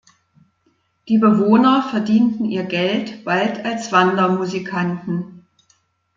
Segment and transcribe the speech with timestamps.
[1.07, 5.45] Die Bewohner verdienten ihr Geld bald als Wandermusikanten.